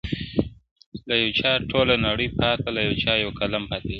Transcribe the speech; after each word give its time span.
•له 1.07 1.15
چا 1.39 1.51
ټوله 1.69 1.95
نړۍ 2.05 2.27
پاته 2.37 2.67
له 2.75 2.81
چا 3.03 3.13
یو 3.23 3.31
قلم 3.39 3.63
پاتیږي- 3.69 3.87